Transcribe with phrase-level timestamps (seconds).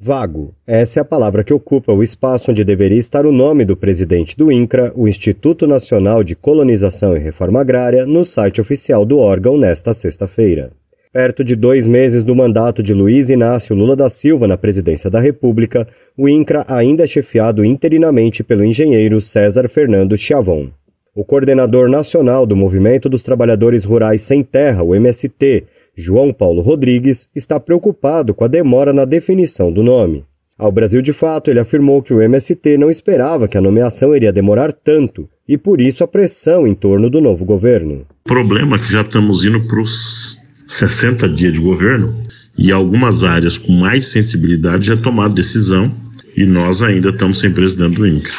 [0.00, 0.54] Vago.
[0.64, 4.36] Essa é a palavra que ocupa o espaço onde deveria estar o nome do presidente
[4.36, 9.58] do INCRA, o Instituto Nacional de Colonização e Reforma Agrária, no site oficial do órgão
[9.58, 10.70] nesta sexta-feira.
[11.12, 15.18] Perto de dois meses do mandato de Luiz Inácio Lula da Silva na presidência da
[15.18, 20.68] República, o INCRA ainda é chefiado interinamente pelo engenheiro César Fernando Chiavon.
[21.12, 25.64] O coordenador nacional do Movimento dos Trabalhadores Rurais Sem Terra, o MST,
[26.00, 30.24] João Paulo Rodrigues, está preocupado com a demora na definição do nome.
[30.56, 34.32] Ao Brasil de Fato, ele afirmou que o MST não esperava que a nomeação iria
[34.32, 38.06] demorar tanto e por isso a pressão em torno do novo governo.
[38.24, 42.22] O problema é que já estamos indo para os 60 dias de governo
[42.56, 45.92] e algumas áreas com mais sensibilidade já tomaram decisão
[46.36, 48.34] e nós ainda estamos sem presidente do INCRA.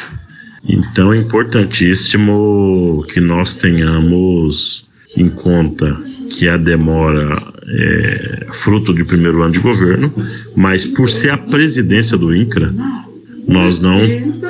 [0.66, 9.42] Então é importantíssimo que nós tenhamos em conta que a demora é fruto de primeiro
[9.42, 10.12] ano de governo,
[10.56, 12.72] mas por ser a presidência do INCRA,
[13.46, 13.98] nós não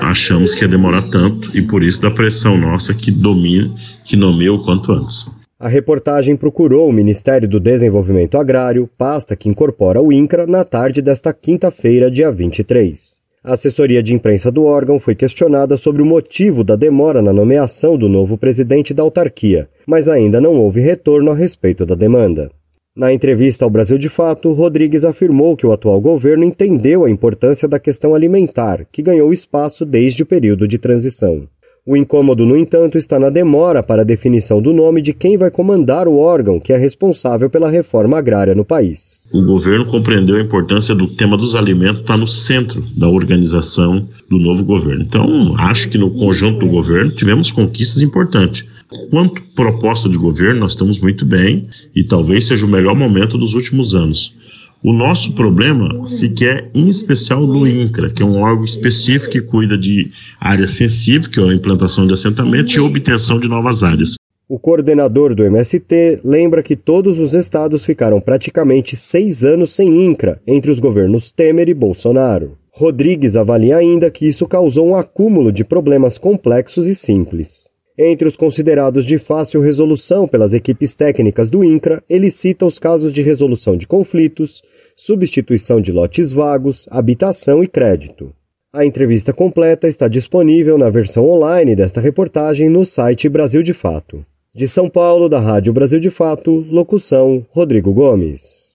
[0.00, 4.50] achamos que ia demorar tanto e por isso da pressão nossa que domine, que nomeie
[4.50, 5.30] o quanto antes.
[5.58, 11.02] A reportagem procurou o Ministério do Desenvolvimento Agrário, pasta que incorpora o INCRA, na tarde
[11.02, 13.19] desta quinta-feira, dia 23.
[13.42, 17.96] A assessoria de imprensa do órgão foi questionada sobre o motivo da demora na nomeação
[17.96, 22.50] do novo presidente da autarquia, mas ainda não houve retorno a respeito da demanda.
[22.94, 27.66] Na entrevista ao Brasil de Fato, Rodrigues afirmou que o atual governo entendeu a importância
[27.66, 31.48] da questão alimentar, que ganhou espaço desde o período de transição.
[31.86, 35.50] O incômodo, no entanto, está na demora para a definição do nome de quem vai
[35.50, 39.20] comandar o órgão que é responsável pela reforma agrária no país.
[39.32, 44.06] O governo compreendeu a importância do tema dos alimentos estar tá no centro da organização
[44.28, 45.02] do novo governo.
[45.02, 48.66] Então, acho que no conjunto do governo tivemos conquistas importantes.
[49.08, 53.54] Quanto proposta de governo, nós estamos muito bem e talvez seja o melhor momento dos
[53.54, 54.34] últimos anos.
[54.82, 59.42] O nosso problema se quer, em especial, do INCRA, que é um órgão específico que
[59.42, 64.14] cuida de área sensível, que é a implantação de assentamento e obtenção de novas áreas.
[64.48, 70.40] O coordenador do MST lembra que todos os estados ficaram praticamente seis anos sem INCRA
[70.46, 72.56] entre os governos Temer e Bolsonaro.
[72.72, 77.69] Rodrigues avalia ainda que isso causou um acúmulo de problemas complexos e simples.
[78.02, 83.12] Entre os considerados de fácil resolução pelas equipes técnicas do INCRA, ele cita os casos
[83.12, 84.62] de resolução de conflitos,
[84.96, 88.32] substituição de lotes vagos, habitação e crédito.
[88.72, 94.24] A entrevista completa está disponível na versão online desta reportagem no site Brasil de Fato.
[94.54, 98.60] De São Paulo, da Rádio Brasil de Fato, locução Rodrigo Gomes.